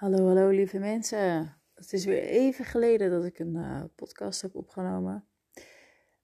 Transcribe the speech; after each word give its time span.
Hallo, 0.00 0.26
hallo 0.26 0.48
lieve 0.48 0.78
mensen. 0.78 1.56
Het 1.74 1.92
is 1.92 2.04
weer 2.04 2.22
even 2.22 2.64
geleden 2.64 3.10
dat 3.10 3.24
ik 3.24 3.38
een 3.38 3.54
uh, 3.54 3.82
podcast 3.94 4.42
heb 4.42 4.54
opgenomen. 4.56 5.24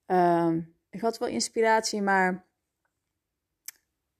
Uh, 0.07 0.53
ik 0.91 1.01
had 1.01 1.19
wel 1.19 1.29
inspiratie, 1.29 2.03
maar 2.03 2.47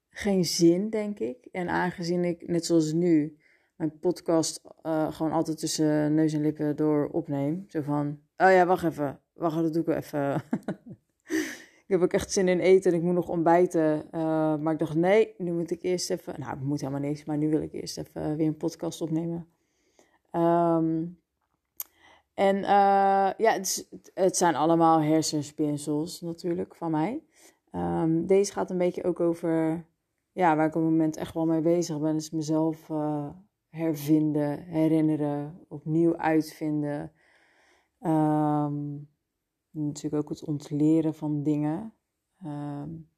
geen 0.09 0.45
zin, 0.45 0.91
denk 0.91 1.19
ik. 1.19 1.49
En 1.53 1.69
aangezien 1.69 2.25
ik, 2.25 2.49
net 2.49 2.67
zoals 2.67 2.93
nu, 2.93 3.39
mijn 3.77 3.99
podcast 3.99 4.61
uh, 4.83 5.13
gewoon 5.13 5.33
altijd 5.33 5.59
tussen 5.59 6.15
neus 6.15 6.33
en 6.33 6.41
lippen 6.41 6.77
door 6.77 7.09
opneem. 7.09 7.65
Zo 7.69 7.81
van, 7.81 8.21
oh 8.37 8.51
ja, 8.51 8.67
wacht 8.67 8.85
even. 8.85 9.21
Wacht, 9.33 9.63
dat 9.63 9.73
doe 9.73 9.83
ik 9.83 9.97
even. 9.97 10.43
ik 11.87 11.93
heb 11.93 12.03
ook 12.03 12.13
echt 12.13 12.33
zin 12.33 12.49
in 12.49 12.61
eten 12.61 12.93
en 12.93 12.99
ik 12.99 13.05
moet 13.05 13.15
nog 13.15 13.29
ontbijten. 13.29 14.05
Uh, 14.13 14.57
maar 14.57 14.73
ik 14.73 14.79
dacht, 14.79 14.95
nee, 14.95 15.35
nu 15.39 15.53
moet 15.53 15.71
ik 15.71 15.83
eerst 15.83 16.11
even... 16.11 16.35
Nou, 16.41 16.51
het 16.51 16.63
moet 16.63 16.81
helemaal 16.81 17.01
niks, 17.01 17.25
maar 17.25 17.37
nu 17.37 17.51
wil 17.51 17.63
ik 17.63 17.73
eerst 17.73 17.99
even 17.99 18.37
weer 18.37 18.47
een 18.47 18.57
podcast 18.57 19.01
opnemen. 19.01 19.49
Um, 20.33 21.19
en 22.35 22.57
uh, 22.57 23.31
ja, 23.37 23.53
het, 23.53 23.89
het, 24.15 24.37
zijn 24.37 24.55
allemaal 24.55 25.01
hersenspinsels 25.01 26.21
natuurlijk 26.21 26.75
van 26.75 26.91
mij. 26.91 27.23
Um, 27.73 28.27
deze 28.27 28.53
gaat 28.53 28.71
een 28.71 28.79
beetje 28.79 29.05
ook 29.05 29.21
over... 29.21 29.85
Ja, 30.33 30.57
waar 30.57 30.67
ik 30.67 30.75
op 30.75 30.83
het 30.83 30.91
moment 30.91 31.17
echt 31.17 31.35
wel 31.35 31.47
mee 31.47 31.61
bezig 31.61 32.01
ben, 32.01 32.17
is 32.17 32.31
mezelf 32.31 32.89
uh, 32.89 33.29
hervinden, 33.71 34.59
herinneren, 34.63 35.65
opnieuw 35.69 36.17
uitvinden. 36.17 37.13
Um, 38.01 39.09
natuurlijk 39.77 40.23
ook 40.23 40.29
het 40.29 40.45
ontleren 40.45 41.15
van 41.15 41.43
dingen. 41.43 41.93
Um, 42.45 43.09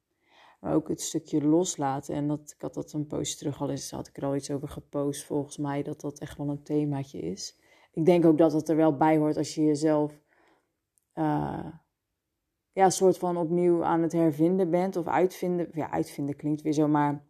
maar 0.59 0.73
ook 0.73 0.87
het 0.87 1.01
stukje 1.01 1.43
loslaten. 1.43 2.15
En 2.15 2.27
dat, 2.27 2.53
ik 2.55 2.61
had 2.61 2.73
dat 2.73 2.93
een 2.93 3.07
poosje 3.07 3.37
terug 3.37 3.61
al 3.61 3.69
eens, 3.69 3.91
had 3.91 4.07
ik 4.07 4.17
er 4.17 4.25
al 4.25 4.35
iets 4.35 4.51
over 4.51 4.67
gepost. 4.67 5.25
Volgens 5.25 5.57
mij 5.57 5.83
dat 5.83 6.01
dat 6.01 6.19
echt 6.19 6.37
wel 6.37 6.49
een 6.49 6.63
themaatje 6.63 7.19
is. 7.19 7.59
Ik 7.91 8.05
denk 8.05 8.25
ook 8.25 8.37
dat 8.37 8.53
het 8.53 8.69
er 8.69 8.75
wel 8.75 8.97
bij 8.97 9.17
hoort 9.17 9.37
als 9.37 9.55
je 9.55 9.63
jezelf 9.63 10.21
uh, 11.15 11.65
ja, 12.71 12.89
soort 12.89 13.17
van 13.17 13.37
opnieuw 13.37 13.83
aan 13.83 14.01
het 14.01 14.11
hervinden 14.11 14.69
bent. 14.69 14.95
Of 14.95 15.07
uitvinden. 15.07 15.69
Ja, 15.73 15.91
uitvinden 15.91 16.35
klinkt 16.35 16.61
weer 16.61 16.73
zo, 16.73 16.87
maar 16.87 17.27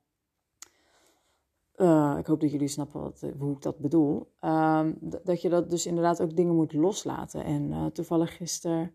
uh, 1.75 2.15
ik 2.19 2.25
hoop 2.25 2.39
dat 2.39 2.51
jullie 2.51 2.67
snappen 2.67 3.01
wat, 3.01 3.31
hoe 3.37 3.53
ik 3.53 3.61
dat 3.61 3.77
bedoel. 3.77 4.31
Um, 4.41 4.97
dat 5.23 5.41
je 5.41 5.49
dat 5.49 5.69
dus 5.69 5.85
inderdaad 5.85 6.21
ook 6.21 6.35
dingen 6.35 6.55
moet 6.55 6.73
loslaten. 6.73 7.43
En 7.43 7.91
toevallig 7.93 8.35
gisteren 8.35 8.93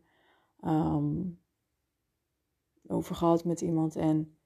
um, 0.66 1.42
over 2.86 3.14
gehad 3.14 3.44
met 3.44 3.60
iemand. 3.60 3.96
En 3.96 4.38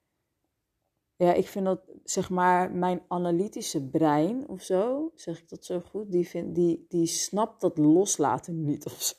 ja, 1.16 1.32
ik 1.32 1.48
vind 1.48 1.64
dat, 1.64 1.80
zeg 2.04 2.30
maar, 2.30 2.72
mijn 2.72 3.02
analytische 3.08 3.88
brein 3.88 4.48
of 4.48 4.62
zo, 4.62 5.10
zeg 5.14 5.40
ik 5.40 5.48
dat 5.48 5.64
zo 5.64 5.80
goed, 5.80 6.12
die, 6.12 6.28
vind, 6.28 6.54
die, 6.54 6.86
die 6.88 7.06
snapt 7.06 7.60
dat 7.60 7.78
loslaten 7.78 8.64
niet 8.64 8.86
of 8.86 9.02
zo. 9.02 9.14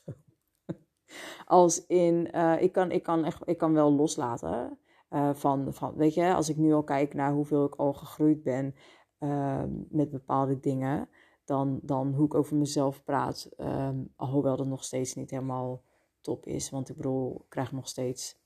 Als 1.45 1.86
in, 1.86 2.30
uh, 2.36 2.61
ik, 2.61 2.72
kan, 2.72 2.92
ik, 2.92 3.03
kan 3.03 3.25
echt, 3.25 3.47
ik 3.47 3.58
kan 3.58 3.73
wel 3.73 3.94
loslaten. 3.94 4.80
Uh, 5.09 5.33
van, 5.33 5.73
van, 5.73 5.95
weet 5.95 6.14
je, 6.14 6.33
als 6.33 6.50
ik 6.50 6.58
nu 6.58 6.73
al 6.73 6.83
kijk 6.83 7.14
naar 7.14 7.33
hoeveel 7.33 7.66
ik 7.66 7.75
al 7.75 7.94
gegroeid 7.94 8.44
ben 8.44 8.75
uh, 9.20 9.64
met 9.89 10.09
bepaalde 10.09 10.59
dingen, 10.59 11.09
dan, 11.45 11.80
dan 11.81 12.14
hoe 12.14 12.25
ik 12.25 12.33
over 12.33 12.55
mezelf 12.58 13.03
praat, 13.03 13.50
um, 13.58 14.14
alhoewel 14.16 14.58
dat 14.58 14.67
nog 14.67 14.83
steeds 14.83 15.16
niet 15.16 15.30
helemaal 15.30 15.83
top 16.22 16.45
is. 16.45 16.70
Want 16.70 16.89
ik 16.89 16.95
bedoel, 16.95 17.36
ik 17.36 17.50
krijg 17.50 17.72
nog 17.72 17.88
steeds 17.88 18.38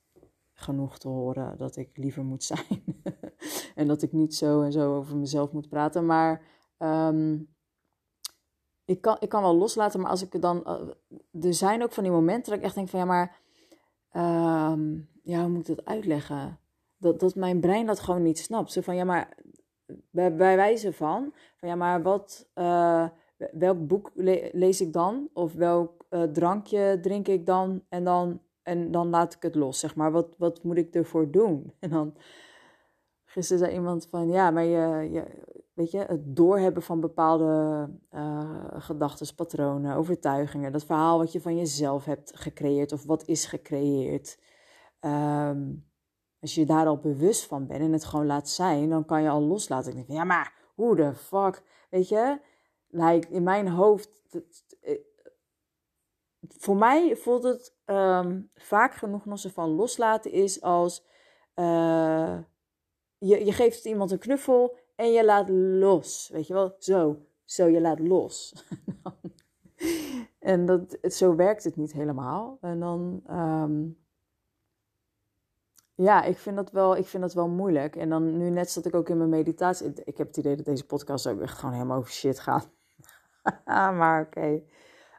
genoeg 0.53 0.97
te 0.97 1.07
horen 1.07 1.57
dat 1.57 1.75
ik 1.75 1.97
liever 1.97 2.23
moet 2.23 2.43
zijn. 2.43 3.03
en 3.75 3.87
dat 3.87 4.01
ik 4.01 4.11
niet 4.11 4.35
zo 4.35 4.61
en 4.61 4.71
zo 4.71 4.95
over 4.95 5.17
mezelf 5.17 5.51
moet 5.51 5.69
praten. 5.69 6.05
Maar 6.05 6.41
um, 6.77 7.53
ik, 8.85 9.01
kan, 9.01 9.17
ik 9.19 9.29
kan 9.29 9.41
wel 9.41 9.55
loslaten, 9.55 9.99
maar 9.99 10.09
als 10.09 10.21
ik 10.21 10.41
dan. 10.41 10.63
Uh, 10.67 11.45
er 11.45 11.53
zijn 11.53 11.83
ook 11.83 11.91
van 11.91 12.03
die 12.03 12.11
momenten 12.11 12.49
dat 12.49 12.59
ik 12.59 12.65
echt 12.65 12.75
denk 12.75 12.89
van 12.89 12.99
ja, 12.99 13.05
maar. 13.05 13.41
Um, 14.71 15.09
ja, 15.23 15.41
hoe 15.41 15.49
moet 15.49 15.69
ik 15.69 15.75
dat 15.75 15.85
uitleggen? 15.85 16.59
Dat, 16.97 17.19
dat 17.19 17.35
mijn 17.35 17.59
brein 17.59 17.85
dat 17.85 17.99
gewoon 17.99 18.21
niet 18.21 18.39
snapt. 18.39 18.71
Zo 18.71 18.81
van 18.81 18.95
ja, 18.95 19.03
maar. 19.03 19.37
Bij, 20.09 20.35
wijze 20.35 20.93
van. 20.93 21.33
Van 21.55 21.69
ja, 21.69 21.75
maar 21.75 22.01
wat. 22.01 22.49
Uh, 22.55 23.07
welk 23.51 23.87
boek 23.87 24.11
le 24.13 24.49
lees 24.53 24.81
ik 24.81 24.93
dan? 24.93 25.29
Of 25.33 25.53
welk 25.53 26.05
uh, 26.09 26.23
drankje 26.23 26.99
drink 27.01 27.27
ik 27.27 27.45
dan? 27.45 27.83
En 27.89 28.03
dan 28.03 28.41
en 28.63 28.91
dan 28.91 29.09
laat 29.09 29.33
ik 29.33 29.41
het 29.41 29.55
los, 29.55 29.79
zeg 29.79 29.95
maar. 29.95 30.11
Wat, 30.11 30.35
wat 30.37 30.63
moet 30.63 30.77
ik 30.77 30.95
ervoor 30.95 31.31
doen? 31.31 31.73
En 31.79 31.89
dan, 31.89 32.15
gisteren 33.25 33.63
zei 33.63 33.73
iemand 33.73 34.07
van, 34.09 34.29
ja, 34.29 34.51
maar 34.51 34.63
je, 34.63 35.11
je 35.11 35.23
weet 35.73 35.91
je, 35.91 35.97
het 35.97 36.35
doorhebben 36.35 36.83
van 36.83 36.99
bepaalde 36.99 37.89
uh, 38.11 38.65
gedachten, 38.73 39.35
patronen, 39.35 39.95
overtuigingen, 39.95 40.71
dat 40.71 40.85
verhaal 40.85 41.17
wat 41.17 41.31
je 41.31 41.41
van 41.41 41.57
jezelf 41.57 42.05
hebt 42.05 42.31
gecreëerd 42.35 42.91
of 42.91 43.05
wat 43.05 43.27
is 43.27 43.45
gecreëerd. 43.45 44.39
Um, 44.99 45.85
als 46.39 46.55
je 46.55 46.65
daar 46.65 46.87
al 46.87 46.99
bewust 46.99 47.45
van 47.45 47.67
bent 47.67 47.81
en 47.81 47.91
het 47.91 48.05
gewoon 48.05 48.25
laat 48.25 48.49
zijn, 48.49 48.89
dan 48.89 49.05
kan 49.05 49.21
je 49.21 49.29
al 49.29 49.41
loslaten. 49.41 49.89
Ik 49.89 49.95
denk 49.95 50.07
van, 50.07 50.15
ja, 50.15 50.23
maar 50.23 50.53
hoe 50.75 50.95
de 50.95 51.13
fuck, 51.13 51.63
weet 51.89 52.09
je? 52.09 52.39
Like, 52.95 53.27
in 53.29 53.43
mijn 53.43 53.67
hoofd, 53.67 54.09
voor 56.47 56.75
mij 56.75 57.15
voelt 57.15 57.43
het 57.43 57.75
um, 57.85 58.49
vaak 58.55 58.93
genoeg 58.93 59.39
zo 59.39 59.49
van 59.49 59.69
loslaten 59.69 60.31
is 60.31 60.61
als 60.61 61.05
uh, 61.55 62.37
je, 63.17 63.45
je 63.45 63.51
geeft 63.51 63.85
iemand 63.85 64.11
een 64.11 64.19
knuffel 64.19 64.77
en 64.95 65.11
je 65.11 65.25
laat 65.25 65.49
los. 65.49 66.29
Weet 66.33 66.47
je 66.47 66.53
wel? 66.53 66.75
Zo, 66.79 67.25
zo, 67.43 67.67
je 67.67 67.81
laat 67.81 67.99
los. 67.99 68.65
en 70.39 70.65
dat, 70.65 70.97
zo 71.01 71.35
werkt 71.35 71.63
het 71.63 71.75
niet 71.75 71.93
helemaal. 71.93 72.57
En 72.61 72.79
dan, 72.79 73.23
um, 73.29 73.97
ja, 75.95 76.23
ik 76.23 76.37
vind, 76.37 76.55
dat 76.55 76.71
wel, 76.71 76.97
ik 76.97 77.05
vind 77.05 77.23
dat 77.23 77.33
wel 77.33 77.47
moeilijk. 77.47 77.95
En 77.95 78.09
dan 78.09 78.37
nu 78.37 78.49
net 78.49 78.69
zat 78.69 78.85
ik 78.85 78.95
ook 78.95 79.09
in 79.09 79.17
mijn 79.17 79.29
meditatie. 79.29 79.93
Ik 80.03 80.17
heb 80.17 80.27
het 80.27 80.37
idee 80.37 80.55
dat 80.55 80.65
deze 80.65 80.85
podcast 80.85 81.27
ook 81.27 81.41
echt 81.41 81.57
gewoon 81.57 81.73
helemaal 81.73 81.97
over 81.97 82.11
shit 82.11 82.39
gaat. 82.39 82.69
maar 83.99 84.21
oké. 84.21 84.61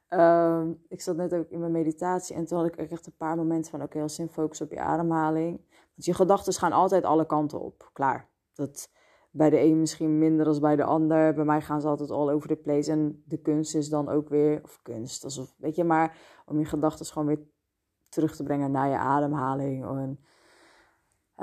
Um, 0.08 0.84
ik 0.88 1.00
zat 1.00 1.16
net 1.16 1.34
ook 1.34 1.48
in 1.48 1.60
mijn 1.60 1.72
meditatie 1.72 2.36
en 2.36 2.44
toen 2.44 2.58
had 2.58 2.66
ik 2.66 2.76
echt 2.76 3.06
een 3.06 3.16
paar 3.16 3.36
momenten 3.36 3.70
van: 3.70 3.80
oké, 3.80 3.88
okay, 3.88 4.02
als 4.02 4.18
in 4.18 4.28
focus 4.28 4.60
op 4.60 4.70
je 4.70 4.80
ademhaling. 4.80 5.60
Want 5.68 6.04
je 6.04 6.14
gedachten 6.14 6.52
gaan 6.52 6.72
altijd 6.72 7.04
alle 7.04 7.26
kanten 7.26 7.60
op. 7.60 7.90
Klaar. 7.92 8.28
Dat 8.52 8.90
bij 9.30 9.50
de 9.50 9.60
een 9.60 9.80
misschien 9.80 10.18
minder 10.18 10.44
dan 10.44 10.60
bij 10.60 10.76
de 10.76 10.84
ander. 10.84 11.34
Bij 11.34 11.44
mij 11.44 11.60
gaan 11.60 11.80
ze 11.80 11.88
altijd 11.88 12.10
all 12.10 12.30
over 12.30 12.48
the 12.48 12.56
place. 12.56 12.90
En 12.90 13.22
de 13.26 13.36
kunst 13.36 13.74
is 13.74 13.88
dan 13.88 14.08
ook 14.08 14.28
weer, 14.28 14.60
of 14.62 14.78
kunst, 14.82 15.24
alsof, 15.24 15.54
weet 15.58 15.76
je, 15.76 15.84
maar 15.84 16.16
om 16.46 16.58
je 16.58 16.64
gedachten 16.64 17.06
gewoon 17.06 17.28
weer 17.28 17.42
terug 18.08 18.36
te 18.36 18.42
brengen 18.42 18.70
naar 18.70 18.88
je 18.88 18.96
ademhaling. 18.96 19.84
En, 19.84 20.18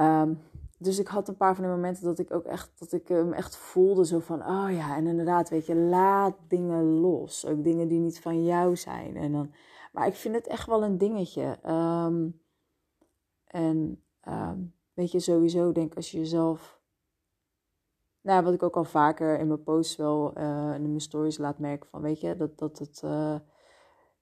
um, 0.06 0.40
dus 0.82 1.00
ik 1.00 1.08
had 1.08 1.28
een 1.28 1.38
paar 1.38 1.56
van 1.56 1.64
die 1.64 1.74
momenten 1.74 2.04
dat 2.04 2.20
ik 2.20 2.34
ook 2.34 2.46
echt, 2.46 2.80
dat 2.80 2.92
ik 2.92 3.08
hem 3.08 3.34
echt 3.34 3.56
voelde 3.56 4.06
zo 4.06 4.20
van, 4.20 4.40
oh 4.48 4.68
ja, 4.72 4.96
en 4.96 5.08
inderdaad, 5.08 5.50
weet 5.50 5.66
je, 5.66 5.76
laat 5.76 6.36
dingen 6.48 6.84
los. 6.84 7.46
Ook 7.46 7.64
dingen 7.64 7.88
die 7.88 8.00
niet 8.00 8.22
van 8.22 8.44
jou 8.44 8.76
zijn. 8.76 9.18
En 9.18 9.32
dan, 9.32 9.54
maar 9.92 10.08
ik 10.08 10.14
vind 10.14 10.36
het 10.36 10.48
echt 10.48 10.68
wel 10.68 10.84
een 10.84 10.98
dingetje. 10.98 11.58
Um, 11.68 12.42
en 13.46 14.04
um, 14.28 14.74
weet 14.94 15.12
je, 15.12 15.20
sowieso 15.20 15.72
denk 15.72 15.96
als 15.96 16.12
je 16.12 16.18
jezelf, 16.18 16.82
nou 18.22 18.44
wat 18.44 18.54
ik 18.54 18.64
ook 18.64 18.76
al 18.76 18.84
vaker 18.84 19.40
in 19.40 19.48
mijn 19.48 19.64
posts 19.64 19.96
wel 19.96 20.38
uh, 20.38 20.74
in 20.74 20.82
mijn 20.82 21.02
stories 21.02 21.38
laat 21.38 21.60
merken 21.60 21.90
van, 21.90 22.02
weet 22.02 22.20
je, 22.20 22.36
dat, 22.36 22.58
dat 22.58 22.80
het... 22.80 23.02
Uh, 23.06 23.36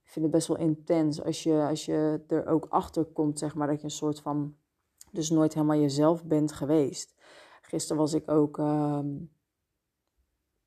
ik 0.03 0.15
vind 0.15 0.25
het 0.25 0.33
best 0.35 0.47
wel 0.47 0.57
intens 0.57 1.23
als 1.23 1.43
je, 1.43 1.65
als 1.69 1.85
je 1.85 2.23
er 2.27 2.47
ook 2.47 2.65
achter 2.69 3.05
komt, 3.05 3.39
zeg 3.39 3.55
maar, 3.55 3.67
dat 3.67 3.77
je 3.77 3.83
een 3.83 3.91
soort 3.91 4.19
van 4.19 4.55
dus 5.11 5.29
nooit 5.29 5.53
helemaal 5.53 5.79
jezelf 5.79 6.25
bent 6.25 6.51
geweest. 6.51 7.15
Gisteren 7.61 8.01
was 8.01 8.13
ik 8.13 8.31
ook, 8.31 8.57
um, 8.57 9.31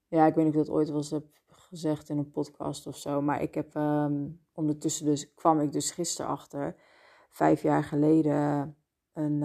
ja, 0.09 0.27
ik 0.27 0.35
weet 0.35 0.45
niet 0.45 0.55
of 0.55 0.61
ik 0.61 0.67
dat 0.67 0.75
ooit 0.77 0.89
eens 0.89 1.11
heb 1.11 1.27
gezegd 1.47 2.09
in 2.09 2.19
een 2.19 2.31
podcast 2.31 2.87
of 2.87 2.97
zo, 2.97 3.23
maar 3.23 3.43
ik 3.43 3.55
heb 3.55 3.75
um, 3.75 4.41
ondertussen 4.53 5.07
dus, 5.07 5.35
kwam 5.35 5.61
ik 5.61 5.73
dus 5.73 5.91
gisteren 5.91 6.31
achter, 6.31 6.77
vijf 7.31 7.63
jaar 7.63 7.85
geleden, 7.85 8.77
een 9.13 9.43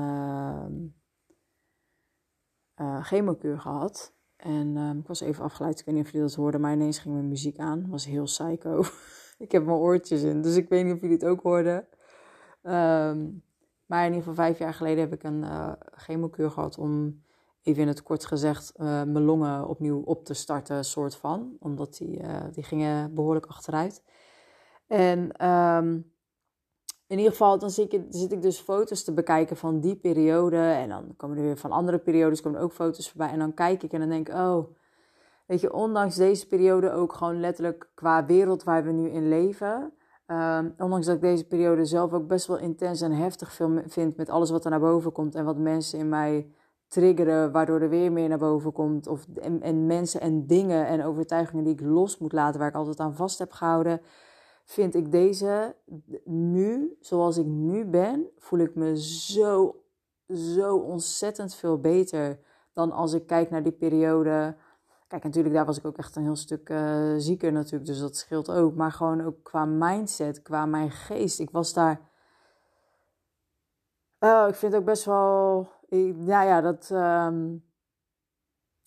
uh, 2.76 3.04
chemokuur 3.04 3.60
gehad. 3.60 4.16
En 4.36 4.98
ik 5.00 5.08
was 5.08 5.22
even 5.22 5.44
afgeleid, 5.44 5.80
ik 5.80 5.86
weet 5.86 5.96
niet 5.96 6.06
of 6.06 6.12
jullie 6.12 6.28
dat 6.28 6.36
hoorden, 6.36 6.62
maar 6.62 6.74
ineens 6.74 7.00
ging 7.00 7.14
mijn 7.14 7.28
muziek 7.28 7.58
aan. 7.58 7.90
Was 7.90 8.06
heel 8.06 8.24
psycho. 8.24 8.84
ik 9.46 9.52
heb 9.52 9.66
mijn 9.66 9.78
oortjes 9.78 10.24
in, 10.24 10.42
dus 10.42 10.56
ik 10.56 10.70
weet 10.70 10.86
niet 10.86 10.94
of 10.94 11.02
jullie 11.02 11.16
het 11.16 11.26
ook 11.26 11.42
hoorden. 11.42 11.88
Um, 12.64 13.44
maar 13.88 14.06
in 14.06 14.14
ieder 14.14 14.28
geval 14.28 14.46
vijf 14.46 14.58
jaar 14.58 14.74
geleden 14.74 15.00
heb 15.00 15.14
ik 15.14 15.24
een 15.24 15.44
uh, 15.44 15.72
chemokuur 15.92 16.52
gehad 16.52 16.78
om, 16.78 17.22
even 17.62 17.82
in 17.82 17.88
het 17.88 18.04
kort 18.04 18.26
gezegd, 18.26 18.74
uh, 18.78 18.86
mijn 18.86 19.24
longen 19.24 19.68
opnieuw 19.68 20.02
op 20.02 20.26
te 20.26 20.34
starten, 20.34 20.86
soort 20.86 21.16
van. 21.16 21.56
Omdat 21.60 21.98
die, 21.98 22.22
uh, 22.22 22.42
die 22.52 22.64
gingen 22.64 23.14
behoorlijk 23.14 23.46
achteruit. 23.46 24.04
En 24.88 25.48
um, 25.48 26.12
in 27.08 27.18
ieder 27.18 27.32
geval, 27.32 27.60
dan 27.60 27.70
zit 27.70 27.94
ik, 27.94 28.06
zit 28.10 28.32
ik 28.32 28.42
dus 28.42 28.60
foto's 28.60 29.04
te 29.04 29.14
bekijken 29.14 29.58
van 29.58 29.80
die 29.80 29.96
periode. 29.96 30.58
En 30.58 30.90
dan 30.90 31.14
komen 31.18 31.38
er 31.38 31.44
weer 31.44 31.58
van 31.58 31.72
andere 31.72 31.98
periodes 31.98 32.42
komen 32.42 32.60
er 32.60 32.66
ook 32.66 32.74
foto's 32.74 33.10
voorbij. 33.10 33.30
En 33.30 33.40
dan 33.40 33.54
kijk 33.54 33.84
ik 33.84 33.94
en 33.94 34.00
dan 34.00 34.10
denk 34.10 34.30
ik, 34.30 34.36
oh, 34.36 34.68
weet 35.46 35.62
je, 35.62 35.74
ondanks 35.74 36.16
deze 36.16 36.48
periode 36.48 36.92
ook 36.92 37.14
gewoon 37.14 37.40
letterlijk 37.40 37.90
qua 37.94 38.26
wereld 38.26 38.64
waar 38.64 38.84
we 38.84 38.92
nu 38.92 39.10
in 39.10 39.30
leven. 39.30 39.94
Um, 40.32 40.74
ondanks 40.78 41.06
dat 41.06 41.16
ik 41.16 41.22
deze 41.22 41.48
periode 41.48 41.86
zelf 41.86 42.14
ook 42.14 42.28
best 42.28 42.48
wel 42.48 42.58
intens 42.58 43.02
en 43.02 43.12
heftig 43.12 43.60
vind 43.86 44.18
met 44.18 44.30
alles 44.30 44.50
wat 44.50 44.64
er 44.64 44.70
naar 44.70 44.80
boven 44.80 45.12
komt 45.12 45.36
en 45.36 45.46
wat 45.46 45.58
mensen 45.58 46.00
in 46.00 46.10
mij 46.10 46.52
triggeren, 46.88 47.52
waardoor 47.52 47.82
er 47.82 47.90
weer 47.90 48.12
meer 48.12 48.30
naar 48.30 48.38
boven 48.38 48.72
komt. 48.72 49.08
Of, 49.08 49.28
en, 49.42 49.62
en, 49.62 49.86
mensen 49.86 50.22
en 50.22 50.48
dingen 50.48 50.88
en 50.88 51.04
overtuigingen 51.04 51.64
die 51.64 51.74
ik 51.74 51.82
los 51.82 52.18
moet 52.18 52.34
laten, 52.34 52.60
waar 52.60 52.70
ik 52.70 52.76
altijd 52.76 53.00
aan 53.00 53.16
vast 53.16 53.40
heb 53.40 53.52
gehouden. 53.52 54.02
Vind 54.64 54.96
ik 54.96 55.12
deze 55.12 55.76
nu, 56.26 56.98
zoals 57.00 57.38
ik 57.38 57.46
nu 57.46 57.86
ben, 57.86 58.30
voel 58.38 58.60
ik 58.60 58.76
me 58.76 59.02
zo, 59.02 59.82
zo 60.34 60.78
ontzettend 60.78 61.56
veel 61.56 61.80
beter 61.80 62.40
dan 62.74 62.92
als 62.92 63.14
ik 63.14 63.28
kijk 63.28 63.50
naar 63.50 63.64
die 63.64 63.72
periode. 63.72 64.56
Kijk, 65.08 65.24
natuurlijk, 65.24 65.56
daar 65.56 65.66
was 65.66 65.78
ik 65.78 65.86
ook 65.86 65.98
echt 65.98 66.16
een 66.16 66.24
heel 66.24 66.36
stuk 66.36 66.70
uh, 66.70 67.14
zieker 67.18 67.52
natuurlijk, 67.52 67.86
dus 67.86 68.00
dat 68.00 68.18
scheelt 68.18 68.52
ook. 68.52 68.76
Maar 68.76 68.92
gewoon 68.92 69.22
ook 69.22 69.44
qua 69.44 69.66
mindset, 69.66 70.42
qua 70.42 70.66
mijn 70.66 70.92
geest. 70.92 71.40
Ik 71.40 71.50
was 71.50 71.74
daar. 71.74 72.02
Uh, 74.20 74.46
ik 74.48 74.56
vind 74.56 74.72
het 74.72 74.82
ook 74.82 74.88
best 74.88 75.06
wel 75.06 75.68
nou 75.90 76.48
ja, 76.48 76.62
dat, 76.62 76.90
um, 76.90 77.66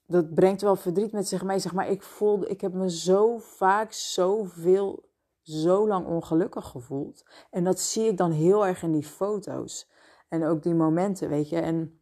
dat 0.07 0.35
brengt 0.35 0.61
wel 0.61 0.77
verdriet 0.77 1.13
met 1.13 1.29
zich 1.29 1.43
mee. 1.45 1.59
Zeg 1.59 1.73
maar, 1.73 1.89
ik 1.89 2.03
voelde, 2.03 2.49
ik 2.49 2.61
heb 2.61 2.73
me 2.73 2.91
zo 2.91 3.39
vaak 3.39 3.93
zoveel, 3.93 5.09
zo 5.43 5.89
lang 5.89 6.07
ongelukkig 6.07 6.67
gevoeld. 6.67 7.25
En 7.51 7.65
dat 7.65 7.81
zie 7.81 8.09
ik 8.09 8.17
dan 8.17 8.31
heel 8.31 8.67
erg 8.67 8.83
in 8.83 8.93
die 8.93 9.05
foto's. 9.05 9.91
En 10.29 10.45
ook 10.45 10.63
die 10.63 10.75
momenten, 10.75 11.29
weet 11.29 11.49
je. 11.49 11.61
En 11.61 12.00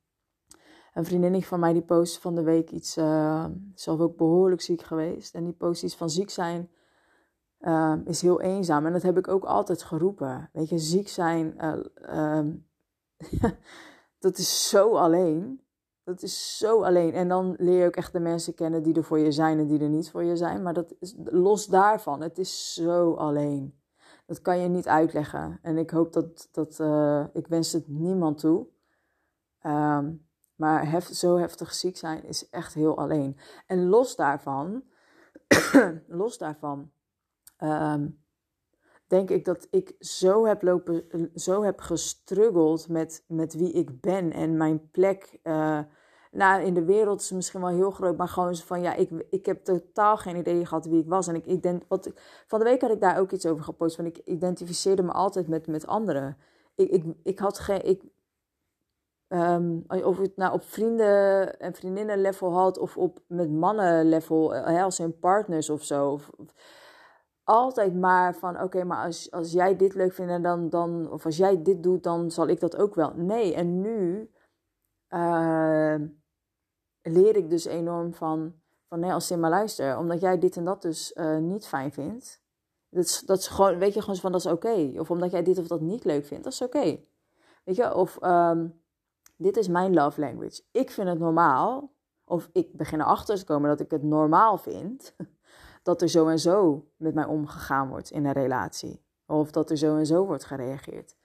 een 0.99 1.05
vriendin 1.05 1.43
van 1.43 1.61
mij 1.61 1.73
die 1.73 1.83
post 1.83 2.19
van 2.19 2.35
de 2.35 2.43
week 2.43 2.71
iets, 2.71 2.97
uh, 2.97 3.45
zelf 3.75 4.01
ook 4.01 4.17
behoorlijk 4.17 4.61
ziek 4.61 4.83
geweest. 4.83 5.35
En 5.35 5.45
die 5.45 5.53
post 5.53 5.83
iets 5.83 5.97
van 5.97 6.11
ziek 6.11 6.31
zijn 6.31 6.71
uh, 7.61 7.95
is 8.05 8.23
heel 8.23 8.41
eenzaam. 8.41 8.87
En 8.87 8.93
dat 8.93 9.03
heb 9.03 9.19
ik 9.19 9.29
ook 9.29 9.45
altijd 9.45 9.83
geroepen. 9.83 10.51
Weet 10.53 10.69
je, 10.69 10.79
ziek 10.79 11.09
zijn. 11.09 11.55
Uh, 12.11 12.41
dat 14.25 14.39
is 14.39 14.69
zo 14.69 14.95
alleen. 14.95 15.61
Dat 16.05 16.23
is 16.23 16.59
zo 16.59 16.83
alleen. 16.83 17.13
En 17.13 17.29
dan 17.29 17.55
leer 17.59 17.81
je 17.81 17.87
ook 17.87 17.97
echt 17.97 18.13
de 18.13 18.21
mensen 18.21 18.55
kennen 18.55 18.83
die 18.83 18.95
er 18.95 19.05
voor 19.05 19.19
je 19.19 19.33
zijn 19.33 19.59
en 19.59 19.67
die 19.67 19.81
er 19.81 19.89
niet 19.89 20.11
voor 20.11 20.25
je 20.25 20.37
zijn. 20.37 20.63
Maar 20.63 20.75
dat 20.75 20.95
is 21.01 21.15
los 21.25 21.67
daarvan. 21.67 22.21
Het 22.21 22.39
is 22.39 22.75
zo 22.75 23.15
alleen. 23.15 23.81
Dat 24.27 24.41
kan 24.41 24.59
je 24.59 24.69
niet 24.69 24.89
uitleggen. 24.89 25.59
En 25.63 25.79
ik 25.79 25.91
hoop 25.91 26.13
dat, 26.13 26.49
dat 26.53 26.81
ik 27.33 27.47
wens 27.47 27.73
het 27.73 27.89
niemand 27.89 28.39
toe. 28.39 28.67
Um, 29.63 30.28
maar 30.59 30.91
hef, 30.91 31.07
zo 31.07 31.37
heftig 31.37 31.75
ziek 31.75 31.97
zijn 31.97 32.25
is 32.25 32.49
echt 32.51 32.75
heel 32.75 32.99
alleen. 32.99 33.37
En 33.67 33.89
los 33.89 34.17
daarvan, 34.17 34.83
los 36.07 36.39
daarvan, 36.39 36.91
um, 37.59 38.23
denk 39.07 39.31
ik 39.31 39.45
dat 39.45 39.67
ik 39.71 39.95
zo 39.99 40.47
heb, 40.47 40.63
lopen, 40.63 41.31
zo 41.35 41.63
heb 41.63 41.81
gestruggeld 41.81 42.89
met, 42.89 43.25
met 43.27 43.55
wie 43.55 43.73
ik 43.73 44.01
ben 44.01 44.33
en 44.33 44.57
mijn 44.57 44.91
plek. 44.91 45.39
Uh, 45.43 45.81
nou, 46.31 46.63
in 46.63 46.75
de 46.75 46.85
wereld 46.85 47.21
is 47.21 47.31
misschien 47.31 47.61
wel 47.61 47.71
heel 47.71 47.91
groot, 47.91 48.17
maar 48.17 48.29
gewoon 48.29 48.57
van 48.57 48.81
ja, 48.81 48.95
ik, 48.95 49.11
ik 49.31 49.47
heb 49.47 49.65
totaal 49.65 50.17
geen 50.17 50.37
idee 50.37 50.67
gehad 50.67 50.87
wie 50.87 51.01
ik 51.01 51.09
was. 51.09 51.27
En 51.27 51.35
ik, 51.35 51.47
ik 51.47 51.63
denk, 51.63 51.83
wat, 51.89 52.11
van 52.47 52.59
de 52.59 52.65
week 52.65 52.81
had 52.81 52.91
ik 52.91 53.01
daar 53.01 53.19
ook 53.19 53.33
iets 53.33 53.47
over 53.47 53.65
gepost, 53.65 53.97
want 53.97 54.17
ik 54.17 54.25
identificeerde 54.25 55.03
me 55.03 55.13
altijd 55.13 55.49
met, 55.49 55.67
met 55.67 55.87
anderen. 55.87 56.37
Ik, 56.75 56.91
ik, 56.91 57.05
ik 57.23 57.39
had 57.39 57.59
geen. 57.59 57.85
Ik, 57.85 58.03
um, 59.29 59.85
of 59.87 60.19
het 60.19 60.37
nou 60.37 60.53
op 60.53 60.63
vrienden 60.63 61.59
en 61.61 61.75
vriendinnen 61.75 62.21
level 62.21 62.53
had 62.53 62.79
of 62.79 62.97
op 62.97 63.19
met 63.27 63.51
mannen 63.51 64.09
level, 64.09 64.55
uh, 64.55 64.83
als 64.83 64.97
zijn 64.97 65.19
partners 65.19 65.71
of 65.71 65.83
zo. 65.83 66.11
Of, 66.11 66.31
altijd 67.49 67.95
maar 67.95 68.35
van 68.35 68.63
oké, 68.63 68.85
maar 68.85 69.05
als, 69.05 69.31
als 69.31 69.53
jij 69.53 69.77
dit 69.77 69.95
leuk 69.95 70.13
vindt, 70.13 70.43
dan, 70.43 70.69
dan, 70.69 71.13
of 71.13 71.25
als 71.25 71.37
jij 71.37 71.63
dit 71.63 71.83
doet, 71.83 72.03
dan 72.03 72.31
zal 72.31 72.49
ik 72.49 72.61
dat 72.61 72.77
ook 72.77 72.95
wel. 72.95 73.13
Nee, 73.15 73.55
en 73.55 73.81
nu 73.81 74.31
uh, 75.09 75.95
leer 77.03 77.37
ik 77.37 77.51
dus 77.51 77.65
enorm 77.65 78.15
van, 78.15 78.55
van 78.89 79.01
nee, 79.01 79.13
als 79.13 79.27
Simma 79.27 79.49
luister, 79.49 79.99
omdat 79.99 80.21
jij 80.21 80.39
dit 80.39 80.57
en 80.57 80.65
dat 80.65 80.83
dus 80.83 81.13
uh, 81.15 81.39
niet 81.39 81.67
fijn 81.67 81.93
vindt. 81.93 82.43
Dat 82.91 83.05
is, 83.05 83.21
dat 83.21 83.39
is 83.39 83.49
gewoon, 83.49 83.79
weet 83.79 83.95
je, 83.95 84.01
gewoon 84.01 84.17
van 84.17 84.33
dat 84.33 84.45
is 84.45 84.53
oké. 84.53 84.93
Of 84.97 85.11
omdat 85.11 85.31
jij 85.31 85.43
dit 85.43 85.59
of 85.59 85.67
dat 85.67 85.81
niet 85.81 86.05
leuk 86.05 86.27
vindt, 86.27 86.45
dat 86.45 86.53
is 86.53 86.63
oké. 86.63 87.01
Weet 87.65 87.77
je, 87.77 87.95
of 87.95 88.23
um, 88.23 88.83
dit 89.39 89.57
is 89.57 89.69
mijn 89.69 89.95
love 89.95 90.21
language. 90.21 90.63
Ik 90.73 90.91
vind 90.91 91.09
het 91.09 91.19
normaal, 91.19 91.93
of 92.25 92.49
ik 92.53 92.77
begin 92.77 93.01
erachter 93.01 93.37
te 93.37 93.45
komen 93.45 93.69
dat 93.69 93.81
ik 93.81 93.91
het 93.91 94.03
normaal 94.03 94.59
vind 94.59 95.17
dat 95.83 96.03
er 96.03 96.09
zo 96.09 96.29
en 96.29 96.39
zo 96.39 96.89
met 96.97 97.15
mij 97.15 97.25
omgegaan 97.25 97.89
wordt 97.89 98.11
in 98.11 98.25
een 98.25 98.33
relatie. 98.33 99.05
Of 99.27 99.51
dat 99.51 99.71
er 99.71 99.77
zo 99.77 99.97
en 99.97 100.07
zo 100.07 100.27
wordt 100.27 100.45
gereageerd. 100.45 101.17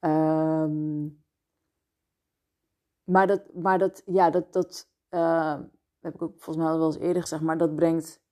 Um, 0.00 1.24
maar 3.04 3.26
dat, 3.26 3.54
maar 3.54 3.78
dat, 3.78 4.02
ja, 4.04 4.30
dat, 4.30 4.52
dat 4.52 4.90
uh, 5.10 5.58
heb 6.00 6.14
ik 6.14 6.22
ook 6.22 6.32
volgens 6.32 6.56
mij 6.56 6.66
al 6.66 6.78
wel 6.78 6.86
eens 6.86 6.98
eerder 6.98 7.22
gezegd, 7.22 7.42
maar 7.42 7.58
dat 7.58 7.76
brengt 7.76 8.22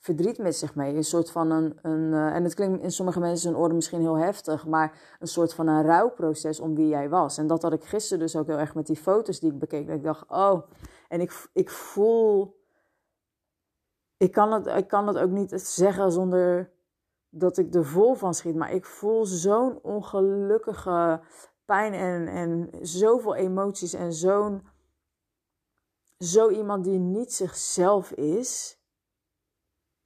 verdriet 0.00 0.38
met 0.38 0.56
zich 0.56 0.74
mee. 0.74 0.94
Een 0.94 1.04
soort 1.04 1.30
van 1.30 1.50
een, 1.50 1.78
een 1.82 2.12
uh, 2.12 2.34
en 2.34 2.44
het 2.44 2.54
klinkt 2.54 2.82
in 2.82 2.90
sommige 2.90 3.20
mensen 3.20 3.54
orde 3.54 3.74
misschien 3.74 4.00
heel 4.00 4.18
heftig, 4.18 4.66
maar 4.66 5.16
een 5.18 5.26
soort 5.26 5.54
van 5.54 5.66
een 5.66 5.82
rouwproces 5.82 6.60
om 6.60 6.74
wie 6.74 6.88
jij 6.88 7.08
was. 7.08 7.38
En 7.38 7.46
dat 7.46 7.62
had 7.62 7.72
ik 7.72 7.84
gisteren 7.84 8.18
dus 8.18 8.36
ook 8.36 8.46
heel 8.46 8.58
erg 8.58 8.74
met 8.74 8.86
die 8.86 8.96
foto's 8.96 9.40
die 9.40 9.52
ik 9.52 9.58
bekeek. 9.58 9.86
Dat 9.86 9.96
ik 9.96 10.02
dacht, 10.02 10.30
oh, 10.30 10.62
en 11.08 11.20
ik, 11.20 11.48
ik 11.52 11.70
voel 11.70 12.58
ik 14.16 14.32
kan, 14.32 14.52
het, 14.52 14.66
ik 14.66 14.88
kan 14.88 15.06
het 15.06 15.18
ook 15.18 15.30
niet 15.30 15.60
zeggen 15.60 16.12
zonder 16.12 16.70
dat 17.28 17.58
ik 17.58 17.74
er 17.74 17.86
vol 17.86 18.14
van 18.14 18.34
schiet. 18.34 18.54
Maar 18.54 18.72
ik 18.72 18.84
voel 18.84 19.24
zo'n 19.24 19.82
ongelukkige 19.82 21.20
pijn 21.64 21.92
en, 21.92 22.28
en 22.28 22.70
zoveel 22.86 23.34
emoties. 23.34 23.92
En 23.92 24.12
zo'n 24.12 24.62
zo 26.18 26.48
iemand 26.48 26.84
die 26.84 26.98
niet 26.98 27.32
zichzelf 27.32 28.10
is. 28.12 28.79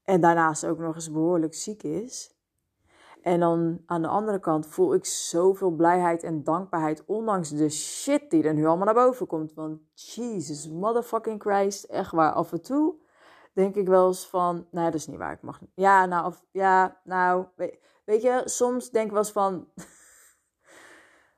En 0.04 0.20
daarnaast 0.20 0.66
ook 0.66 0.78
nog 0.78 0.94
eens 0.94 1.12
behoorlijk 1.12 1.54
ziek 1.54 1.82
is. 1.82 2.34
En 3.22 3.40
dan 3.40 3.82
aan 3.86 4.02
de 4.02 4.08
andere 4.08 4.40
kant 4.40 4.66
voel 4.66 4.94
ik 4.94 5.04
zoveel 5.04 5.70
blijheid 5.70 6.22
en 6.22 6.44
dankbaarheid. 6.44 7.04
Ondanks 7.06 7.50
de 7.50 7.68
shit 7.68 8.30
die 8.30 8.42
er 8.42 8.54
nu 8.54 8.66
allemaal 8.66 8.84
naar 8.84 9.06
boven 9.06 9.26
komt. 9.26 9.54
Want 9.54 9.80
Jesus 9.94 10.68
motherfucking 10.68 11.42
Christ. 11.42 11.84
Echt 11.84 12.12
waar, 12.12 12.32
af 12.32 12.52
en 12.52 12.62
toe 12.62 13.02
denk 13.54 13.74
ik 13.74 13.88
wel 13.88 14.06
eens 14.06 14.28
van, 14.28 14.66
nou, 14.70 14.84
dat 14.84 14.94
is 14.94 15.06
niet 15.06 15.18
waar, 15.18 15.32
ik 15.32 15.42
mag. 15.42 15.60
Ja, 15.74 16.06
nou, 16.06 16.26
of, 16.26 16.44
ja, 16.50 17.00
nou, 17.04 17.46
weet, 17.56 17.78
weet 18.04 18.22
je, 18.22 18.42
soms 18.44 18.90
denk 18.90 19.04
ik 19.04 19.10
wel 19.12 19.20
eens 19.20 19.32
van, 19.32 19.68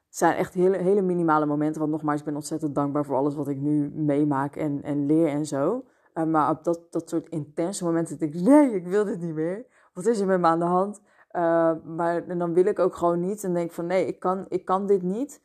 het 0.06 0.16
zijn 0.16 0.36
echt 0.36 0.54
hele, 0.54 0.76
hele 0.76 1.02
minimale 1.02 1.46
momenten, 1.46 1.80
want 1.80 1.92
nogmaals, 1.92 2.18
ik 2.18 2.24
ben 2.24 2.34
ontzettend 2.34 2.74
dankbaar 2.74 3.04
voor 3.04 3.16
alles 3.16 3.34
wat 3.34 3.48
ik 3.48 3.56
nu 3.56 3.90
meemaak 3.90 4.56
en, 4.56 4.82
en 4.82 5.06
leer 5.06 5.28
en 5.28 5.46
zo. 5.46 5.84
Uh, 6.18 6.24
maar 6.24 6.50
op 6.50 6.64
dat, 6.64 6.80
dat 6.90 7.08
soort 7.08 7.28
intense 7.28 7.84
momenten 7.84 8.18
denk 8.18 8.34
ik, 8.34 8.40
nee, 8.40 8.74
ik 8.74 8.86
wil 8.86 9.04
dit 9.04 9.20
niet 9.20 9.34
meer. 9.34 9.66
Wat 9.92 10.06
is 10.06 10.20
er 10.20 10.26
met 10.26 10.40
me 10.40 10.46
aan 10.46 10.58
de 10.58 10.64
hand? 10.64 11.00
Uh, 11.32 11.72
maar 11.84 12.28
en 12.28 12.38
dan 12.38 12.54
wil 12.54 12.64
ik 12.64 12.78
ook 12.78 12.94
gewoon 12.94 13.20
niet 13.20 13.44
en 13.44 13.54
denk 13.54 13.72
van, 13.72 13.86
nee, 13.86 14.06
ik 14.06 14.20
kan, 14.20 14.46
ik 14.48 14.64
kan 14.64 14.86
dit 14.86 15.02
niet. 15.02 15.42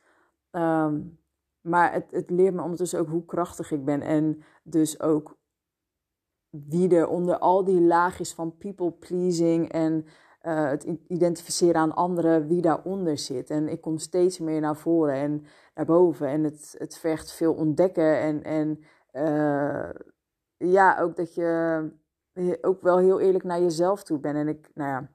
Um, 0.51 1.19
maar 1.61 1.93
het, 1.93 2.11
het 2.11 2.29
leert 2.29 2.53
me 2.53 2.61
ondertussen 2.61 2.99
ook 2.99 3.09
hoe 3.09 3.25
krachtig 3.25 3.71
ik 3.71 3.85
ben. 3.85 4.01
En 4.01 4.43
dus 4.63 5.01
ook 5.01 5.37
wie 6.49 6.95
er 6.95 7.07
onder 7.07 7.37
al 7.37 7.63
die 7.63 7.81
laagjes 7.81 8.33
van 8.33 8.57
people 8.57 8.91
pleasing 8.91 9.71
en 9.71 10.05
uh, 10.43 10.69
het 10.69 10.83
identificeren 11.07 11.81
aan 11.81 11.95
anderen, 11.95 12.47
wie 12.47 12.61
daaronder 12.61 13.17
zit. 13.17 13.49
En 13.49 13.67
ik 13.67 13.81
kom 13.81 13.97
steeds 13.97 14.39
meer 14.39 14.61
naar 14.61 14.77
voren 14.77 15.13
en 15.13 15.45
naar 15.75 15.85
boven. 15.85 16.27
En 16.27 16.43
het, 16.43 16.75
het 16.77 16.97
vergt 16.97 17.31
veel 17.31 17.53
ontdekken. 17.53 18.19
En, 18.19 18.43
en 18.43 18.79
ja, 20.61 20.99
ook 20.99 21.15
dat 21.15 21.33
je 21.33 21.91
ook 22.61 22.81
wel 22.81 22.97
heel 22.97 23.19
eerlijk 23.19 23.43
naar 23.43 23.61
jezelf 23.61 24.03
toe 24.03 24.19
bent. 24.19 24.35
En 24.35 24.47
ik, 24.47 24.71
nou 24.73 24.89
ja, 24.89 25.11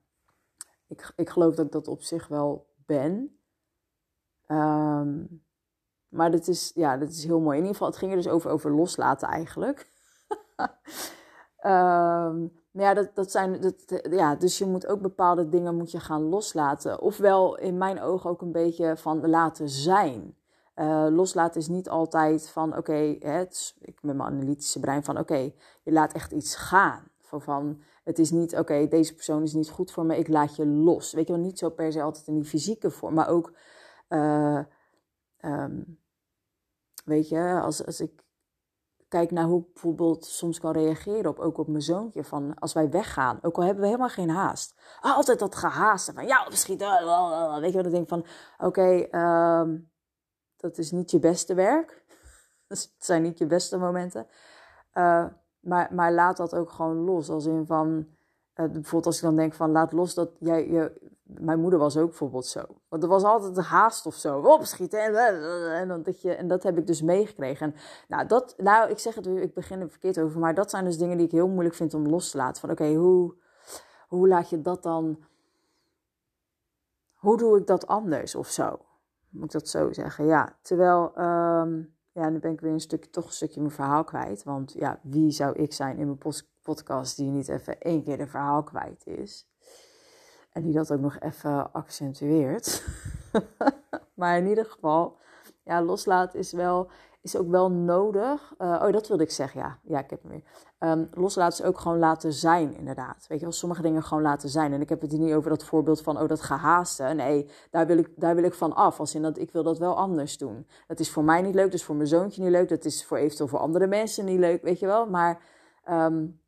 ik, 0.89 1.13
ik 1.17 1.31
geloof 1.31 1.55
dat 1.55 1.67
ik 1.67 1.73
dat 1.73 1.89
op 1.89 2.03
zich 2.03 2.29
wel 2.29 2.67
ben. 2.87 3.39
Um, 4.49 5.45
maar 6.09 6.31
dat 6.31 6.49
is, 6.49 6.73
ja, 6.75 6.97
dat 6.97 7.09
is 7.09 7.25
heel 7.25 7.41
mooi. 7.41 7.57
In 7.57 7.63
ieder 7.63 7.73
geval, 7.73 7.89
het 7.89 7.97
ging 7.97 8.11
er 8.11 8.17
dus 8.17 8.29
over, 8.29 8.51
over 8.51 8.71
loslaten 8.71 9.29
eigenlijk. 9.29 9.93
Um, 11.65 12.53
maar 12.73 12.85
ja, 12.85 12.95
dat, 12.95 13.15
dat 13.15 13.31
zijn, 13.31 13.61
dat, 13.61 14.07
ja, 14.11 14.35
dus 14.35 14.59
je 14.59 14.67
moet 14.67 14.87
ook 14.87 15.01
bepaalde 15.01 15.49
dingen 15.49 15.77
moet 15.77 15.91
je 15.91 16.01
gaan 16.01 16.23
loslaten. 16.23 17.01
Ofwel 17.01 17.59
in 17.59 17.79
mijn 17.79 18.01
ogen 18.01 18.31
ook 18.31 18.43
een 18.43 18.53
beetje 18.53 18.97
van 18.97 19.29
laten 19.29 19.69
zijn. 19.69 20.37
Uh, 20.77 21.07
loslaten 21.11 21.61
is 21.61 21.69
niet 21.69 21.89
altijd 21.89 22.49
van 22.49 22.77
oké, 22.77 22.97
ik 23.79 24.03
met 24.03 24.17
mijn 24.17 24.21
analytische 24.21 24.81
brein 24.81 25.05
van 25.05 25.19
oké, 25.19 25.53
je 25.83 25.93
laat 25.93 26.13
echt 26.13 26.33
iets 26.33 26.57
gaan. 26.57 27.11
Van, 27.21 27.43
van 27.43 27.83
het 28.05 28.19
is 28.19 28.31
niet 28.31 28.57
oké, 28.57 28.89
deze 28.89 29.15
persoon 29.15 29.43
is 29.43 29.53
niet 29.53 29.71
goed 29.71 29.93
voor 29.93 30.07
me, 30.07 30.17
ik 30.17 30.29
laat 30.29 30.57
je 30.57 30.67
los. 30.67 31.13
Weet 31.13 31.27
je 31.27 31.33
wel, 31.33 31.43
niet 31.43 31.59
zo 31.59 31.71
per 31.71 31.93
se 31.93 32.03
altijd 32.03 32.27
in 32.27 32.35
die 32.35 32.45
fysieke 32.45 32.91
vorm, 32.91 33.15
maar 33.15 33.29
ook, 33.29 33.53
uh, 34.09 34.61
um, 35.41 35.99
weet 37.05 37.29
je, 37.29 37.61
als, 37.63 37.87
als 37.87 38.01
ik 38.01 38.25
kijk 39.09 39.31
naar 39.31 39.45
hoe 39.45 39.61
ik 39.61 39.73
bijvoorbeeld 39.73 40.25
soms 40.25 40.61
kan 40.61 40.73
reageren 40.73 41.31
op, 41.31 41.39
ook 41.39 41.59
op 41.59 41.69
mijn 41.69 41.83
zoontje, 41.83 42.25
van 42.25 42.55
als 42.55 42.73
wij 42.73 42.91
weggaan, 42.91 43.39
ook 43.43 43.57
al 43.57 43.65
hebben 43.65 43.83
we 43.83 43.89
helemaal 43.89 44.09
geen 44.09 44.31
haast. 44.31 44.75
Altijd 45.01 45.39
dat 45.39 45.55
gehaast 45.55 46.13
van, 46.15 46.27
ja, 46.27 46.47
misschien, 46.49 46.79
weet 46.79 47.73
je 47.73 47.77
wat, 47.77 47.87
ik 47.87 47.91
denk 47.91 48.09
van, 48.09 48.27
oké, 48.59 49.07
ehm, 49.11 49.77
dat 50.67 50.79
is 50.79 50.91
niet 50.91 51.11
je 51.11 51.19
beste 51.19 51.55
werk. 51.55 52.05
het 52.69 52.91
zijn 52.99 53.23
niet 53.23 53.39
je 53.39 53.47
beste 53.47 53.79
momenten. 53.79 54.27
Uh, 54.95 55.27
maar, 55.61 55.89
maar 55.95 56.13
laat 56.13 56.37
dat 56.37 56.55
ook 56.55 56.71
gewoon 56.71 56.97
los, 56.97 57.29
als 57.29 57.47
in 57.47 57.67
van, 57.67 58.07
uh, 58.55 58.67
bijvoorbeeld 58.67 59.07
als 59.07 59.17
ik 59.17 59.23
dan 59.23 59.37
denk 59.37 59.55
van, 59.55 59.71
laat 59.71 59.93
los 59.93 60.15
dat 60.15 60.31
jij, 60.39 60.69
je, 60.69 61.11
mijn 61.23 61.61
moeder 61.61 61.79
was 61.79 61.97
ook 61.97 62.09
bijvoorbeeld 62.09 62.47
zo. 62.47 62.65
Want 62.89 63.03
er 63.03 63.09
was 63.09 63.23
altijd 63.23 63.57
haast 63.57 64.07
of 64.07 64.15
zo. 64.15 64.41
Opschieten. 64.41 65.01
En, 65.01 65.91
en, 65.91 66.03
dat 66.03 66.23
je, 66.23 66.35
en 66.35 66.49
dat 66.49 66.63
heb 66.63 66.79
ik 66.79 66.87
dus 66.87 67.03
meegekregen. 67.03 67.67
En 67.67 67.81
nou, 68.09 68.27
dat, 68.27 68.55
nou, 68.57 68.91
ik 68.91 68.99
zeg 68.99 69.15
het 69.15 69.27
ik 69.27 69.55
begin 69.55 69.81
er 69.81 69.91
verkeerd 69.91 70.19
over. 70.19 70.41
Maar 70.41 70.55
dat 70.55 70.71
zijn 70.71 70.85
dus 70.85 70.99
dingen 70.99 71.17
die 71.17 71.27
ik 71.27 71.33
heel 71.33 71.49
moeilijk 71.49 71.75
vind 71.75 71.95
om 71.95 72.09
los 72.09 72.31
te 72.31 72.37
laten. 72.37 72.61
Van 72.61 72.71
oké, 72.71 72.95
hoe, 72.95 73.35
hoe 74.09 74.29
laat 74.29 74.51
je 74.51 74.63
dat 74.63 74.83
dan... 74.83 75.25
Hoe 77.15 77.37
doe 77.37 77.59
ik 77.59 77.67
dat 77.67 77.87
anders 77.87 78.35
of 78.35 78.49
zo? 78.49 78.86
Moet 79.37 79.45
ik 79.45 79.61
dat 79.61 79.69
zo 79.69 79.93
zeggen? 79.93 80.27
Ja, 80.27 80.57
terwijl... 80.63 81.13
Um, 81.19 81.95
ja, 82.17 82.29
nu 82.29 82.39
ben 82.39 82.53
ik 82.53 82.61
weer 82.61 82.73
een 82.73 82.81
stukje, 82.81 83.11
toch 83.11 83.27
een 83.27 83.33
stukje 83.33 83.61
mijn 83.61 83.73
verhaal 83.73 84.05
kwijt. 84.05 84.43
Want 84.43 84.73
ja, 84.73 84.99
wie 85.03 85.31
zou 85.31 85.55
ik 85.55 85.73
zijn 85.73 85.99
in 85.99 86.07
mijn 86.07 86.35
podcast 86.63 87.17
die 87.17 87.31
niet 87.31 87.49
even 87.49 87.81
één 87.81 88.03
keer 88.03 88.17
de 88.17 88.27
verhaal 88.27 88.63
kwijt 88.63 89.07
is? 89.07 89.49
En 90.53 90.63
die 90.63 90.73
dat 90.73 90.93
ook 90.93 91.01
nog 91.01 91.19
even 91.19 91.73
accentueert. 91.73 92.85
maar 94.15 94.39
in 94.39 94.47
ieder 94.47 94.65
geval, 94.65 95.17
ja, 95.65 95.83
loslaten 95.83 96.39
is, 96.39 96.53
wel, 96.53 96.91
is 97.27 97.37
ook 97.37 97.51
wel 97.51 97.71
nodig. 97.71 98.55
Uh, 98.59 98.83
oh, 98.83 98.93
dat 98.93 99.09
wilde 99.09 99.23
ik 99.23 99.31
zeggen, 99.31 99.61
ja. 99.61 99.79
Ja, 99.83 99.99
ik 99.99 100.11
heb 100.11 100.23
hem 100.23 100.31
weer. 100.31 100.43
Um, 100.91 101.09
loslaten 101.13 101.65
is 101.65 101.71
ook 101.71 101.79
gewoon 101.79 101.99
laten 101.99 102.33
zijn, 102.33 102.77
inderdaad. 102.77 103.27
Weet 103.29 103.39
je 103.39 103.45
wel, 103.45 103.55
sommige 103.55 103.83
dingen 103.83 104.03
gewoon 104.03 104.23
laten 104.23 104.49
zijn. 104.49 104.73
En 104.73 104.81
ik 104.81 104.89
heb 104.89 105.01
het 105.01 105.11
hier 105.11 105.21
niet 105.21 105.35
over 105.35 105.51
dat 105.51 105.65
voorbeeld 105.65 106.03
van, 106.03 106.21
oh, 106.21 106.29
dat 106.29 106.41
gehaaste. 106.41 107.05
Nee, 107.05 107.51
daar 107.71 107.87
wil 107.87 107.99
ik, 107.99 108.11
daar 108.17 108.35
wil 108.35 108.45
ik 108.45 108.55
van 108.55 108.75
af. 108.75 109.01
Als 109.01 109.15
in 109.15 109.23
dat 109.23 109.39
ik 109.39 109.51
wil 109.51 109.63
dat 109.63 109.79
wel 109.79 109.97
anders 109.97 110.39
doen. 110.39 110.67
Dat 110.87 111.01
is 111.01 111.11
voor 111.11 111.25
mij 111.25 111.43
niet 111.43 111.55
leuk, 111.55 111.65
dat 111.65 111.75
is 111.75 111.85
voor 111.85 111.97
mijn 111.97 112.09
zoontje 112.09 112.43
niet 112.43 112.51
leuk. 112.51 112.69
Dat 112.69 112.85
is 112.85 113.05
voor 113.05 113.17
eventueel 113.17 113.49
voor 113.49 113.59
andere 113.59 113.87
mensen 113.87 114.25
niet 114.25 114.39
leuk, 114.39 114.63
weet 114.63 114.79
je 114.79 114.87
wel. 114.87 115.07
Maar 115.07 115.43
um, 115.91 116.41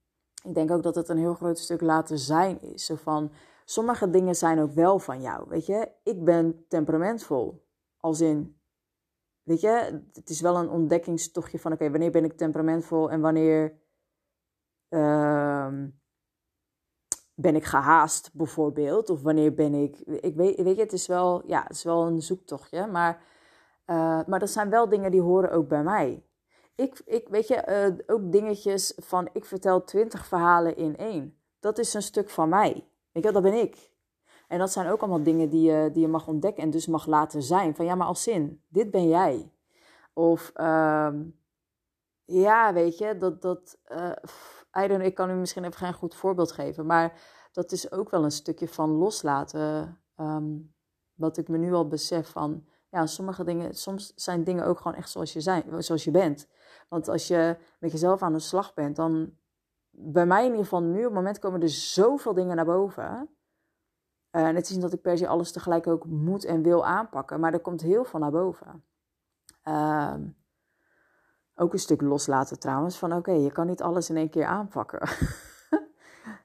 ik 0.44 0.54
denk 0.54 0.70
ook 0.70 0.82
dat 0.82 0.94
het 0.94 1.08
een 1.08 1.18
heel 1.18 1.34
groot 1.34 1.58
stuk 1.58 1.80
laten 1.80 2.18
zijn 2.18 2.62
is. 2.62 2.84
Zo 2.84 2.94
van, 2.94 3.30
sommige 3.64 4.10
dingen 4.10 4.34
zijn 4.34 4.60
ook 4.60 4.72
wel 4.72 4.98
van 4.98 5.20
jou. 5.20 5.44
Weet 5.48 5.66
je, 5.66 5.88
ik 6.02 6.24
ben 6.24 6.64
temperamentvol. 6.68 7.66
Als 8.00 8.20
in, 8.20 8.57
weet 9.48 9.60
je, 9.60 10.02
het 10.12 10.28
is 10.28 10.40
wel 10.40 10.56
een 10.56 10.70
ontdekkingstochtje 10.70 11.58
van: 11.58 11.72
oké, 11.72 11.90
wanneer 11.90 12.10
ben 12.10 12.24
ik 12.24 12.36
temperamentvol 12.36 13.10
en 13.10 13.20
wanneer 13.20 13.78
uh, 14.88 15.72
ben 17.34 17.56
ik 17.56 17.64
gehaast, 17.64 18.30
bijvoorbeeld. 18.32 19.10
Of 19.10 19.22
wanneer 19.22 19.54
ben 19.54 19.74
ik. 19.74 19.98
Ik 19.98 20.34
weet, 20.36 20.62
weet 20.62 20.76
je, 20.76 20.82
het 20.82 20.92
is 20.92 21.06
wel, 21.06 21.46
ja, 21.46 21.62
het 21.62 21.76
is 21.76 21.84
wel 21.84 22.06
een 22.06 22.22
zoektochtje. 22.22 22.86
Maar, 22.86 23.22
uh, 23.86 24.20
maar 24.26 24.38
dat 24.38 24.50
zijn 24.50 24.70
wel 24.70 24.88
dingen 24.88 25.10
die 25.10 25.20
horen 25.20 25.50
ook 25.50 25.68
bij 25.68 25.82
mij. 25.82 26.24
Ik, 26.74 27.02
ik 27.04 27.28
weet 27.28 27.48
je, 27.48 27.88
uh, 27.98 28.14
ook 28.14 28.32
dingetjes 28.32 28.92
van: 28.96 29.28
ik 29.32 29.44
vertel 29.44 29.84
twintig 29.84 30.26
verhalen 30.26 30.76
in 30.76 30.96
één. 30.96 31.38
Dat 31.60 31.78
is 31.78 31.94
een 31.94 32.02
stuk 32.02 32.30
van 32.30 32.48
mij. 32.48 32.88
Weet 33.12 33.24
je, 33.24 33.32
dat 33.32 33.42
ben 33.42 33.60
ik. 33.60 33.90
En 34.48 34.58
dat 34.58 34.72
zijn 34.72 34.88
ook 34.88 35.00
allemaal 35.00 35.22
dingen 35.22 35.48
die 35.48 35.70
je, 35.70 35.90
die 35.92 36.02
je 36.02 36.08
mag 36.08 36.26
ontdekken 36.26 36.62
en 36.62 36.70
dus 36.70 36.86
mag 36.86 37.06
laten 37.06 37.42
zijn. 37.42 37.74
Van 37.74 37.84
ja, 37.84 37.94
maar 37.94 38.06
als 38.06 38.22
zin, 38.22 38.62
dit 38.68 38.90
ben 38.90 39.08
jij. 39.08 39.52
Of 40.12 40.52
uh, 40.54 41.12
ja, 42.24 42.72
weet 42.72 42.98
je, 42.98 43.16
dat, 43.16 43.42
dat 43.42 43.78
uh, 44.74 45.04
ik 45.04 45.14
kan 45.14 45.30
u 45.30 45.34
misschien 45.34 45.64
even 45.64 45.76
geen 45.76 45.92
goed 45.92 46.14
voorbeeld 46.14 46.52
geven, 46.52 46.86
maar 46.86 47.20
dat 47.52 47.72
is 47.72 47.92
ook 47.92 48.10
wel 48.10 48.24
een 48.24 48.30
stukje 48.30 48.68
van 48.68 48.90
loslaten. 48.90 49.98
Um, 50.16 50.74
wat 51.14 51.36
ik 51.36 51.48
me 51.48 51.58
nu 51.58 51.72
al 51.72 51.88
besef 51.88 52.30
van, 52.30 52.64
ja, 52.90 53.06
sommige 53.06 53.44
dingen, 53.44 53.74
soms 53.74 54.12
zijn 54.14 54.44
dingen 54.44 54.64
ook 54.64 54.78
gewoon 54.78 54.96
echt 54.96 55.10
zoals 55.10 55.32
je, 55.32 55.40
zijn, 55.40 55.82
zoals 55.82 56.04
je 56.04 56.10
bent. 56.10 56.48
Want 56.88 57.08
als 57.08 57.28
je 57.28 57.56
met 57.78 57.92
jezelf 57.92 58.22
aan 58.22 58.32
de 58.32 58.38
slag 58.38 58.74
bent, 58.74 58.96
dan 58.96 59.36
bij 59.90 60.26
mij 60.26 60.40
in 60.44 60.50
ieder 60.50 60.62
geval 60.62 60.82
nu 60.82 60.98
op 60.98 61.04
het 61.04 61.12
moment 61.12 61.38
komen 61.38 61.62
er 61.62 61.68
zoveel 61.68 62.34
dingen 62.34 62.56
naar 62.56 62.64
boven. 62.64 63.28
En 64.30 64.54
het 64.54 64.64
is 64.64 64.70
niet 64.70 64.82
dat 64.82 64.92
ik 64.92 65.00
per 65.00 65.18
se 65.18 65.28
alles 65.28 65.52
tegelijk 65.52 65.86
ook 65.86 66.06
moet 66.06 66.44
en 66.44 66.62
wil 66.62 66.86
aanpakken, 66.86 67.40
maar 67.40 67.52
er 67.52 67.60
komt 67.60 67.80
heel 67.80 68.04
veel 68.04 68.20
naar 68.20 68.30
boven. 68.30 68.84
Uh, 69.64 70.14
ook 71.54 71.72
een 71.72 71.78
stuk 71.78 72.00
loslaten 72.00 72.58
trouwens, 72.58 72.98
van 72.98 73.12
oké, 73.12 73.32
je 73.32 73.52
kan 73.52 73.66
niet 73.66 73.82
alles 73.82 74.10
in 74.10 74.16
één 74.16 74.30
keer 74.30 74.46
aanpakken. 74.46 75.08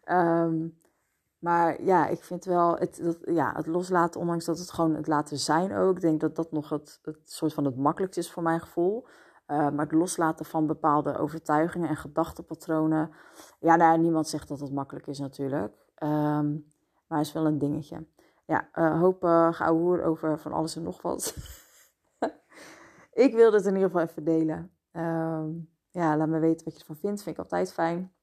um, 0.06 0.82
maar 1.48 1.84
ja, 1.84 2.08
ik 2.08 2.24
vind 2.24 2.46
wel 2.46 2.78
het, 2.78 3.18
ja, 3.26 3.54
het 3.56 3.68
loslaten, 3.68 4.20
ondanks 4.20 4.46
dat 4.46 4.60
het 4.60 4.72
gewoon 4.72 4.96
het 4.96 5.08
laten 5.08 5.38
zijn 5.38 5.76
ook. 5.76 5.96
Ik 5.96 6.02
denk 6.02 6.22
dat 6.22 6.36
dat 6.36 6.52
nog 6.52 6.70
het, 6.70 7.00
het 7.04 7.32
soort 7.32 7.54
van 7.54 7.66
het 7.66 7.78
makkelijkste 7.78 8.22
is 8.22 8.32
voor 8.32 8.44
mijn 8.44 8.60
gevoel. 8.60 9.06
Uh, 9.48 9.58
maar 9.58 9.86
het 9.86 9.92
loslaten 9.92 10.46
van 10.46 10.68
bepaalde 10.68 11.18
overtuigingen 11.18 11.90
en 11.90 11.96
gedachtenpatronen. 11.96 13.12
Ja, 13.60 13.76
nou, 13.76 14.00
niemand 14.00 14.28
zegt 14.28 14.48
dat 14.48 14.60
het 14.60 14.72
makkelijk 14.72 15.08
is 15.08 15.20
natuurlijk. 15.20 15.74
Um, 16.04 16.73
maar 17.14 17.22
is 17.22 17.34
wel 17.34 17.46
een 17.46 17.58
dingetje. 17.58 18.06
Ja, 18.46 18.70
hoop 18.74 19.24
uh, 19.24 19.62
over 20.08 20.40
van 20.40 20.54
alles 20.54 20.76
en 20.76 20.84
nog 20.84 21.02
wat. 21.02 21.36
ik 23.26 23.34
wilde 23.34 23.58
het 23.58 23.66
in 23.66 23.74
ieder 23.74 23.90
geval 23.90 24.06
even 24.06 24.24
delen. 24.24 24.72
Um, 24.92 25.70
ja, 25.90 26.18
laat 26.18 26.28
me 26.28 26.40
weten 26.40 26.66
wat 26.66 26.74
je 26.74 26.80
ervan 26.80 26.96
vindt. 26.96 27.24
Vind 27.24 27.36
ik 27.36 27.44
altijd 27.44 27.74
fijn. 27.74 28.14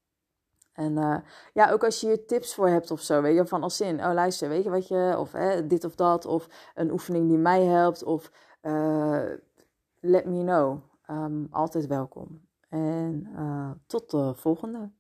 En 0.73 0.97
uh, 0.97 1.17
ja, 1.53 1.71
ook 1.71 1.85
als 1.85 2.01
je 2.01 2.07
hier 2.07 2.27
tips 2.27 2.55
voor 2.55 2.69
hebt 2.69 2.91
of 2.91 3.01
zo, 3.01 3.23
weet 3.23 3.37
je, 3.37 3.47
van 3.47 3.63
als 3.63 3.77
zin, 3.77 4.05
oh 4.05 4.13
luister, 4.13 4.49
weet 4.49 4.65
je 4.65 4.71
wat 4.71 4.89
je, 4.89 5.15
of 5.19 5.31
dit 5.65 5.85
of 5.85 5.95
dat, 5.95 6.27
of 6.27 6.73
een 6.75 6.91
oefening 6.91 7.29
die 7.29 7.39
mij 7.39 7.65
helpt, 7.65 8.05
of 8.05 8.33
uh, 8.63 9.25
let 10.01 10.25
me 10.25 10.43
know. 10.43 10.83
Um, 11.11 11.47
altijd 11.51 11.87
welkom. 11.87 12.49
En 12.69 13.29
uh, 13.37 13.71
tot 13.87 14.11
de 14.11 14.35
volgende. 14.35 14.91